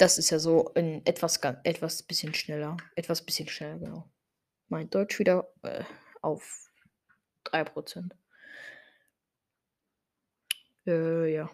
Das 0.00 0.16
ist 0.16 0.30
ja 0.30 0.38
so 0.38 0.70
in 0.70 1.04
etwas, 1.04 1.38
etwas 1.62 2.02
bisschen 2.02 2.32
schneller. 2.32 2.78
Etwas 2.96 3.20
bisschen 3.20 3.48
schneller, 3.48 3.78
genau. 3.78 4.10
Mein 4.68 4.88
Deutsch 4.88 5.18
wieder 5.18 5.52
äh, 5.62 5.84
auf 6.22 6.72
3%. 7.44 8.10
Äh, 10.86 11.34
ja. 11.34 11.50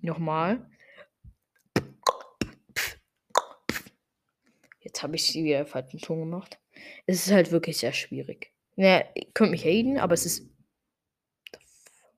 Nochmal. 0.00 0.68
Jetzt 4.80 5.04
habe 5.04 5.14
ich 5.14 5.24
sie 5.28 5.44
wieder 5.44 5.64
falschen 5.64 6.00
Ton 6.00 6.18
gemacht. 6.18 6.58
Es 7.06 7.24
ist 7.24 7.32
halt 7.32 7.52
wirklich 7.52 7.78
sehr 7.78 7.92
schwierig. 7.92 8.52
Naja, 8.74 9.04
ihr 9.14 9.30
könnt 9.32 9.52
mich 9.52 9.64
haten, 9.64 9.98
aber 9.98 10.14
es 10.14 10.26
ist. 10.26 10.44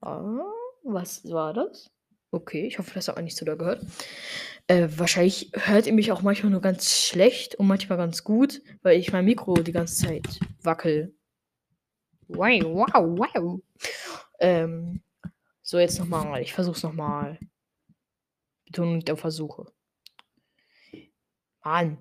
Was 0.00 1.30
war 1.30 1.52
das? 1.52 1.90
Okay, 2.30 2.66
ich 2.66 2.78
hoffe, 2.78 2.92
das 2.94 3.08
hat 3.08 3.16
man 3.16 3.24
nicht 3.24 3.36
so 3.36 3.44
da 3.44 3.54
gehört. 3.54 3.84
Äh, 4.70 4.88
wahrscheinlich 5.00 5.50
hört 5.54 5.88
ihr 5.88 5.92
mich 5.92 6.12
auch 6.12 6.22
manchmal 6.22 6.52
nur 6.52 6.60
ganz 6.60 6.96
schlecht 6.96 7.56
und 7.56 7.66
manchmal 7.66 7.98
ganz 7.98 8.22
gut, 8.22 8.62
weil 8.82 9.00
ich 9.00 9.12
mein 9.12 9.24
Mikro 9.24 9.54
die 9.54 9.72
ganze 9.72 10.06
Zeit 10.06 10.38
wackel. 10.62 11.12
Wow, 12.28 12.62
wow, 12.62 13.18
wow. 13.18 13.60
Ähm, 14.38 15.02
so, 15.60 15.80
jetzt 15.80 15.98
nochmal. 15.98 16.40
Ich 16.40 16.52
versuch's 16.52 16.84
nochmal. 16.84 17.40
Betonung 18.64 19.00
der 19.00 19.16
Versuche. 19.16 19.72
Mann. 21.64 21.98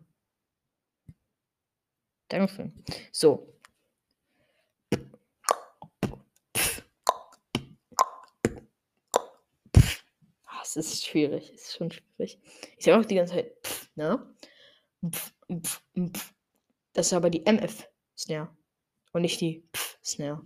Dankeschön. 2.28 2.84
So, 3.12 3.59
es 10.76 10.94
ist 10.94 11.06
schwierig. 11.06 11.54
Ist 11.54 11.76
schon 11.76 11.92
schwierig. 11.92 12.40
Ich 12.78 12.86
sage 12.86 13.00
auch 13.00 13.06
die 13.06 13.16
ganze 13.16 13.34
Zeit, 13.34 13.54
pff, 13.64 13.90
ne? 13.96 14.36
Pff, 15.06 15.34
pff, 15.52 15.84
pff. 15.98 16.34
Das 16.94 17.08
ist 17.08 17.14
aber 17.14 17.30
die 17.30 17.46
MF-Snare. 17.46 18.50
Und 19.14 19.22
nicht 19.22 19.42
die 19.42 19.64
Pff-Snare. 19.74 20.46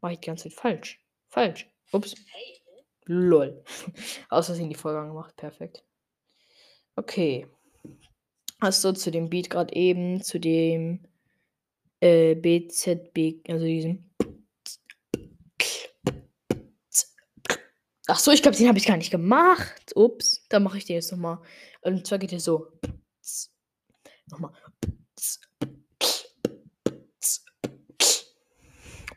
Mach 0.00 0.10
ich 0.10 0.20
die 0.20 0.26
ganze 0.26 0.48
Zeit 0.48 0.58
falsch. 0.58 1.00
Falsch. 1.28 1.68
Ups. 1.92 2.14
Lol. 3.06 3.62
Aus 4.30 4.46
Versehen 4.46 4.70
die 4.70 4.74
Folge 4.74 5.06
gemacht. 5.06 5.36
Perfekt. 5.36 5.84
Okay. 6.96 7.46
Hast 8.60 8.84
du 8.84 8.92
zu 8.92 9.10
dem 9.10 9.28
Beat 9.28 9.50
gerade 9.50 9.74
eben, 9.74 10.22
zu 10.22 10.38
dem 10.40 11.06
äh, 12.00 12.34
BZB, 12.34 13.48
also 13.48 13.64
diesem 13.64 14.10
Ach 18.06 18.18
so, 18.18 18.32
ich 18.32 18.42
glaube, 18.42 18.56
den 18.56 18.68
habe 18.68 18.76
ich 18.78 18.86
gar 18.86 18.98
nicht 18.98 19.10
gemacht. 19.10 19.92
Ups, 19.94 20.44
dann 20.50 20.62
mache 20.62 20.76
ich 20.76 20.84
den 20.84 20.96
jetzt 20.96 21.10
nochmal. 21.10 21.38
Und 21.80 22.06
zwar 22.06 22.18
geht 22.18 22.32
er 22.32 22.40
so. 22.40 22.68
Nochmal. 24.26 24.52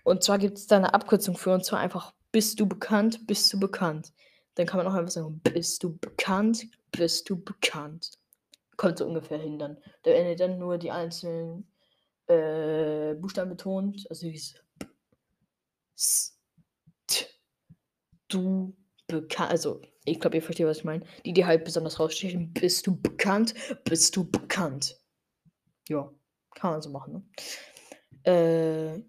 Und 0.04 0.24
zwar 0.24 0.38
gibt 0.38 0.58
es 0.58 0.68
da 0.68 0.78
eine 0.78 0.94
Abkürzung 0.94 1.36
für, 1.36 1.54
und 1.54 1.66
zwar 1.66 1.80
einfach, 1.80 2.14
bist 2.32 2.62
du 2.62 2.66
bekannt, 2.66 3.28
bist 3.28 3.52
du 3.52 3.60
bekannt. 3.60 4.14
Dann 4.56 4.66
kann 4.66 4.78
man 4.78 4.88
auch 4.88 4.94
einfach 4.94 5.12
sagen, 5.12 5.42
bist 5.42 5.84
du 5.84 5.98
bekannt, 5.98 6.66
bist 6.92 7.30
du 7.30 7.44
bekannt. 7.44 8.12
Kommt 8.78 9.00
so 9.00 9.06
ungefähr 9.06 9.38
hin 9.38 9.60
dann. 9.60 9.78
Da 10.04 10.12
endet 10.12 10.40
dann 10.40 10.60
nur 10.60 10.78
die 10.78 10.92
einzelnen 10.92 11.70
äh, 12.28 13.16
Buchstaben 13.16 13.50
betont. 13.50 14.06
Also 14.10 14.28
wie 14.28 14.42
es 15.96 16.37
du 18.38 18.76
bekannt, 19.08 19.52
also 19.52 19.82
ich 20.06 20.20
glaube, 20.20 20.38
ihr 20.38 20.42
versteht, 20.42 20.66
was 20.66 20.80
ich 20.80 20.84
meine. 20.84 21.06
Die, 21.26 21.34
die 21.34 21.46
halt 21.46 21.66
besonders 21.66 22.00
rausstechen, 22.00 22.54
bist 22.54 22.88
du 22.88 23.00
bekannt, 23.00 23.54
bist 23.84 24.16
du 24.16 24.30
bekannt. 24.30 24.98
Ja, 25.90 26.12
kann 26.56 26.72
man 26.72 26.82
so 26.82 26.90
machen. 26.90 27.28
Ne? 28.24 28.32
Äh, 28.32 29.04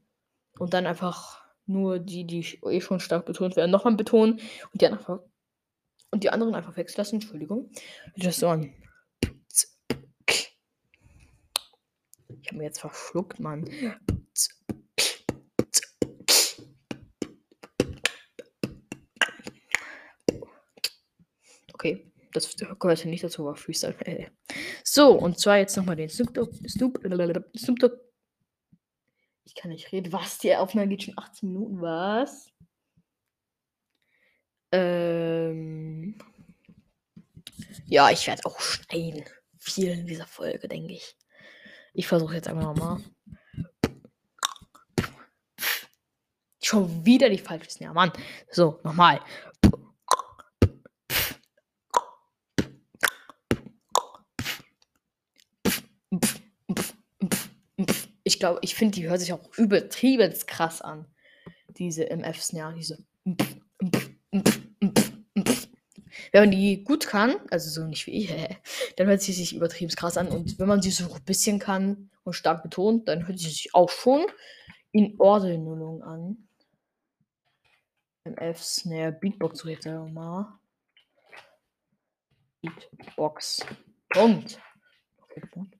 und 0.58 0.74
dann 0.74 0.86
einfach 0.86 1.40
nur 1.66 1.98
die, 1.98 2.26
die 2.26 2.40
eh 2.64 2.80
schon 2.80 3.00
stark 3.00 3.26
betont 3.26 3.56
werden, 3.56 3.70
nochmal 3.70 3.94
betonen 3.94 4.40
und 4.72 4.80
die 4.80 4.86
einfach 4.86 5.20
und 6.10 6.24
die 6.24 6.30
anderen 6.30 6.54
einfach 6.54 6.76
weglassen. 6.76 7.20
Entschuldigung. 7.20 7.70
Just 8.16 8.40
so 8.40 8.48
an. 8.48 8.72
Ich 12.40 12.48
habe 12.48 12.58
mir 12.58 12.64
jetzt 12.64 12.80
verschluckt, 12.80 13.40
Mann. 13.40 13.68
Okay, 21.78 22.10
das 22.32 22.56
gehört 22.56 23.04
ja 23.04 23.08
nicht 23.08 23.22
dazu, 23.22 23.42
aber 23.42 23.54
Freestyle. 23.54 23.94
Äh. 24.00 24.26
So, 24.82 25.12
und 25.12 25.38
zwar 25.38 25.58
jetzt 25.58 25.76
nochmal 25.76 25.94
den 25.94 26.08
Snoop 26.08 26.34
Dogg. 26.34 26.52
Snoop 26.68 27.78
Dogg. 27.78 27.94
Ich 29.44 29.54
kann 29.54 29.70
nicht 29.70 29.92
reden. 29.92 30.12
Was? 30.12 30.38
Die 30.38 30.56
Aufnahme 30.56 30.88
geht 30.88 31.04
schon 31.04 31.16
18 31.16 31.52
Minuten. 31.52 31.80
Was? 31.80 32.50
Ähm. 34.72 36.18
Ja, 37.86 38.10
ich 38.10 38.26
werde 38.26 38.44
auch 38.44 38.58
schneiden. 38.58 39.24
Viel 39.60 39.90
in 39.90 40.06
dieser 40.08 40.26
Folge, 40.26 40.66
denke 40.66 40.94
ich. 40.94 41.16
Ich 41.94 42.08
versuche 42.08 42.34
jetzt 42.34 42.48
einfach 42.48 42.74
nochmal. 42.74 42.98
Schon 46.60 47.06
wieder 47.06 47.30
die 47.30 47.38
falsche 47.38 47.84
Ja, 47.84 47.92
Mann. 47.92 48.12
So, 48.50 48.80
nochmal. 48.82 49.20
Ich 58.38 58.40
glaube, 58.40 58.60
ich 58.62 58.76
finde, 58.76 58.94
die 58.94 59.08
hört 59.08 59.18
sich 59.18 59.32
auch 59.32 59.52
übertrieben 59.58 60.32
krass 60.46 60.80
an. 60.80 61.06
Diese 61.70 62.08
MF-Snare, 62.08 62.72
diese. 62.72 63.04
Wenn 66.30 66.42
man 66.42 66.52
die 66.52 66.84
gut 66.84 67.08
kann, 67.08 67.34
also 67.50 67.68
so 67.68 67.84
nicht 67.84 68.06
wie 68.06 68.12
ich, 68.12 68.30
dann 68.96 69.08
hört 69.08 69.22
sie 69.22 69.32
sich 69.32 69.56
übertrieben 69.56 69.92
krass 69.92 70.16
an. 70.16 70.28
Und 70.28 70.56
wenn 70.60 70.68
man 70.68 70.80
sie 70.80 70.92
so 70.92 71.12
ein 71.12 71.24
bisschen 71.24 71.58
kann 71.58 72.10
und 72.22 72.34
stark 72.34 72.62
betont, 72.62 73.08
dann 73.08 73.26
hört 73.26 73.40
sie 73.40 73.48
sich 73.48 73.74
auch 73.74 73.90
schon 73.90 74.24
in 74.92 75.16
Ordnung 75.18 76.04
an. 76.04 76.48
MF 78.22 78.62
Snare 78.62 79.10
Beatbox 79.10 79.58
so 79.58 79.68
jetzt 79.68 79.84
mal. 79.84 80.60
Beatbox. 82.62 83.66
Punkt. 84.10 84.60
Okay, 85.22 85.42
Punkt. 85.50 85.77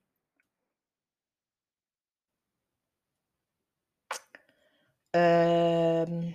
Ähm, 5.12 6.34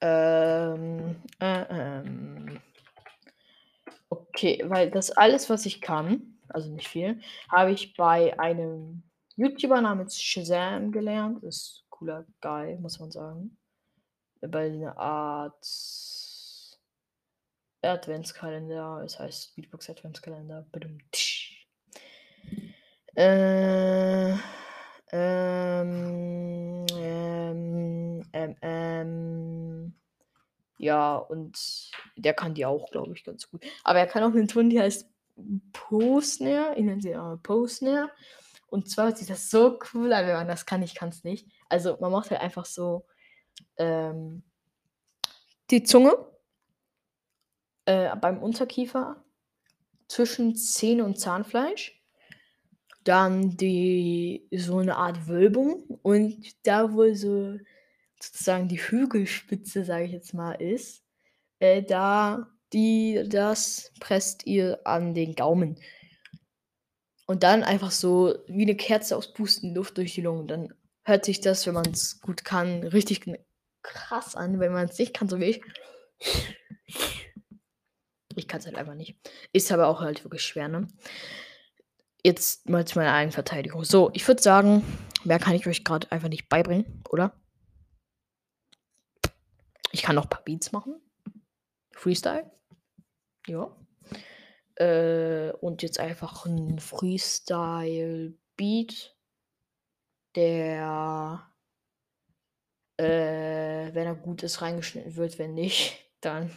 ähm, 0.00 1.16
äh, 1.40 1.64
ähm. 1.70 2.60
Okay, 4.08 4.62
weil 4.64 4.90
das 4.90 5.10
alles, 5.10 5.50
was 5.50 5.66
ich 5.66 5.80
kann, 5.80 6.38
also 6.48 6.70
nicht 6.70 6.88
viel, 6.88 7.20
habe 7.50 7.72
ich 7.72 7.94
bei 7.94 8.38
einem 8.38 9.02
YouTuber 9.36 9.80
namens 9.80 10.20
Shazam 10.20 10.92
gelernt. 10.92 11.42
Ist 11.44 11.84
cooler 11.90 12.24
Guy, 12.40 12.76
muss 12.78 12.98
man 13.00 13.10
sagen. 13.10 13.56
Bei 14.40 14.66
einer 14.66 14.96
Art 14.96 15.66
Adventskalender. 17.82 19.02
Es 19.04 19.18
heißt 19.18 19.54
Beatbox 19.56 19.90
Adventskalender. 19.90 20.66
Badum-tsch. 20.72 21.66
Äh, 23.14 24.32
ähm, 25.10 26.86
ähm, 26.92 28.22
ähm, 28.32 28.56
ähm, 28.62 29.94
und 31.16 31.90
der 32.16 32.34
kann 32.34 32.54
die 32.54 32.66
auch, 32.66 32.90
glaube 32.90 33.12
ich, 33.14 33.24
ganz 33.24 33.50
gut. 33.50 33.64
Aber 33.84 33.98
er 33.98 34.06
kann 34.06 34.22
auch 34.22 34.34
einen 34.34 34.48
Ton, 34.48 34.70
die 34.70 34.80
heißt 34.80 35.08
Posner. 35.72 36.76
Ich 36.76 36.84
nenne 36.84 37.00
sie 37.00 37.10
immer 37.10 37.36
Posner. 37.38 38.10
Und 38.68 38.90
zwar 38.90 39.16
sieht 39.16 39.30
das 39.30 39.50
so 39.50 39.78
cool 39.92 40.12
an, 40.12 40.26
wenn 40.26 40.34
man 40.34 40.48
das 40.48 40.66
kann. 40.66 40.82
Ich 40.82 40.94
kann 40.94 41.08
es 41.08 41.24
nicht. 41.24 41.48
Also 41.68 41.96
man 42.00 42.12
macht 42.12 42.30
halt 42.30 42.40
einfach 42.40 42.66
so 42.66 43.06
ähm, 43.76 44.42
die 45.70 45.82
Zunge 45.82 46.12
äh, 47.86 48.14
beim 48.16 48.42
Unterkiefer 48.42 49.24
zwischen 50.06 50.54
Zähne 50.56 51.04
und 51.04 51.18
Zahnfleisch. 51.18 51.94
Dann 53.04 53.56
die 53.56 54.46
so 54.52 54.78
eine 54.78 54.96
Art 54.96 55.28
Wölbung 55.28 55.84
und 56.02 56.66
da 56.66 56.92
wo 56.92 57.14
so 57.14 57.58
sozusagen 58.22 58.68
die 58.68 58.80
Hügelspitze, 58.80 59.84
sage 59.84 60.04
ich 60.04 60.12
jetzt 60.12 60.34
mal, 60.34 60.52
ist, 60.52 61.02
äh, 61.60 61.82
da 61.82 62.48
die 62.72 63.24
das 63.26 63.92
presst 64.00 64.46
ihr 64.46 64.80
an 64.84 65.14
den 65.14 65.34
Gaumen. 65.34 65.80
Und 67.26 67.42
dann 67.42 67.62
einfach 67.62 67.90
so 67.90 68.38
wie 68.46 68.62
eine 68.62 68.76
Kerze 68.76 69.16
auspusten, 69.16 69.74
Luft 69.74 69.98
durch 69.98 70.14
die 70.14 70.22
Lungen. 70.22 70.48
Dann 70.48 70.74
hört 71.04 71.24
sich 71.24 71.40
das, 71.40 71.66
wenn 71.66 71.74
man 71.74 71.90
es 71.92 72.20
gut 72.20 72.44
kann, 72.44 72.82
richtig 72.84 73.22
krass 73.82 74.34
an. 74.34 74.60
Wenn 74.60 74.72
man 74.72 74.88
es 74.88 74.98
nicht 74.98 75.14
kann, 75.14 75.28
so 75.28 75.38
wie 75.38 75.44
ich. 75.44 75.62
Ich 78.34 78.46
kann 78.46 78.60
es 78.60 78.66
halt 78.66 78.76
einfach 78.76 78.94
nicht. 78.94 79.18
Ist 79.52 79.72
aber 79.72 79.88
auch 79.88 80.00
halt 80.00 80.24
wirklich 80.24 80.42
schwer, 80.42 80.68
ne? 80.68 80.86
Jetzt 82.24 82.68
mal 82.68 82.86
zu 82.86 82.98
meiner 82.98 83.12
eigenen 83.12 83.32
Verteidigung. 83.32 83.84
So, 83.84 84.10
ich 84.14 84.26
würde 84.26 84.42
sagen, 84.42 84.84
mehr 85.24 85.38
kann 85.38 85.54
ich 85.54 85.66
euch 85.66 85.84
gerade 85.84 86.10
einfach 86.12 86.28
nicht 86.28 86.48
beibringen, 86.48 87.02
oder? 87.10 87.34
Ich 89.98 90.04
kann 90.04 90.14
noch 90.14 90.26
ein 90.26 90.30
paar 90.30 90.44
Beats 90.44 90.70
machen. 90.70 91.00
Freestyle. 91.90 92.48
Ja. 93.48 93.76
Äh, 94.76 95.50
und 95.54 95.82
jetzt 95.82 95.98
einfach 95.98 96.46
ein 96.46 96.78
Freestyle-Beat, 96.78 99.16
der, 100.36 101.50
äh, 102.96 103.92
wenn 103.92 104.06
er 104.06 104.14
gut 104.14 104.44
ist, 104.44 104.62
reingeschnitten 104.62 105.16
wird. 105.16 105.40
Wenn 105.40 105.54
nicht, 105.54 105.98
dann 106.20 106.52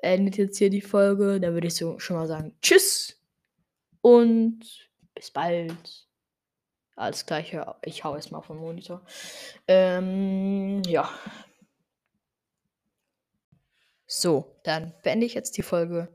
endet 0.00 0.38
jetzt 0.38 0.56
hier 0.56 0.70
die 0.70 0.80
Folge. 0.80 1.40
Dann 1.40 1.52
würde 1.52 1.66
ich 1.66 1.76
so 1.76 1.98
schon 1.98 2.16
mal 2.16 2.26
sagen, 2.26 2.56
tschüss 2.62 3.22
und 4.00 4.60
bis 5.14 5.30
bald. 5.30 6.08
Alles 6.96 7.26
klar, 7.26 7.78
ich, 7.84 8.04
hau 8.04 8.16
erstmal 8.16 8.38
auf 8.38 8.46
den 8.46 8.56
Monitor. 8.56 9.02
Ähm, 9.66 10.80
ja. 10.86 11.10
So, 14.08 14.56
dann 14.64 14.94
beende 15.02 15.26
ich 15.26 15.34
jetzt 15.34 15.58
die 15.58 15.62
Folge. 15.62 16.08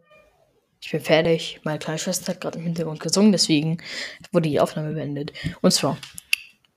Ich 0.82 0.92
bin 0.92 1.00
fertig. 1.00 1.62
Meine 1.64 1.80
kleine 1.80 2.00
Schwester 2.00 2.34
hat 2.34 2.42
gerade 2.42 2.58
im 2.58 2.66
Hintergrund 2.66 3.00
gesungen, 3.00 3.32
deswegen 3.32 3.78
wurde 4.32 4.50
die 4.50 4.60
Aufnahme 4.60 4.94
beendet. 4.94 5.32
Und 5.62 5.72
zwar. 5.72 5.98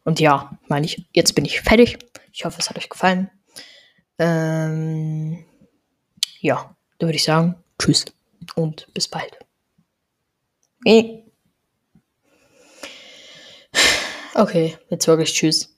Und 0.05 0.20
ja, 0.20 0.57
meine 0.68 0.87
ich, 0.87 1.05
jetzt 1.12 1.35
bin 1.35 1.44
ich 1.44 1.61
fertig. 1.62 1.98
Ich 2.33 2.44
hoffe, 2.44 2.59
es 2.61 2.68
hat 2.68 2.79
euch 2.79 2.90
gefallen. 2.90 3.31
Ähm, 4.18 5.44
ja, 6.40 6.76
dann 6.98 7.09
würde 7.09 7.16
ich 7.16 7.24
sagen, 7.24 7.57
tschüss 7.79 8.05
und 8.55 8.87
bis 8.92 9.09
bald. 9.09 9.38
Okay, 14.35 14.76
jetzt 14.90 15.09
wirklich 15.09 15.33
tschüss. 15.33 15.76